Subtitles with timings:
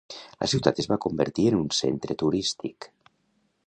[0.43, 2.91] La ciutat es va convertir en un centre turístic.